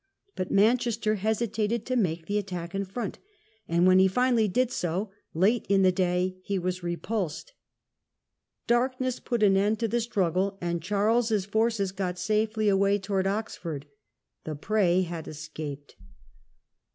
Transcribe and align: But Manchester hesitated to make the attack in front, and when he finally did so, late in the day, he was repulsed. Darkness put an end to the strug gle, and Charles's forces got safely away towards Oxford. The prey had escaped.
But 0.35 0.49
Manchester 0.49 1.13
hesitated 1.13 1.85
to 1.85 1.95
make 1.95 2.25
the 2.25 2.39
attack 2.39 2.73
in 2.73 2.85
front, 2.85 3.19
and 3.67 3.85
when 3.85 3.99
he 3.99 4.07
finally 4.07 4.47
did 4.47 4.71
so, 4.71 5.11
late 5.35 5.63
in 5.69 5.83
the 5.83 5.91
day, 5.91 6.39
he 6.41 6.57
was 6.57 6.81
repulsed. 6.81 7.53
Darkness 8.65 9.19
put 9.19 9.43
an 9.43 9.55
end 9.55 9.77
to 9.77 9.87
the 9.87 9.97
strug 9.97 10.33
gle, 10.33 10.57
and 10.59 10.81
Charles's 10.81 11.45
forces 11.45 11.91
got 11.91 12.17
safely 12.17 12.67
away 12.67 12.97
towards 12.97 13.27
Oxford. 13.27 13.85
The 14.43 14.55
prey 14.55 15.03
had 15.03 15.27
escaped. 15.27 15.95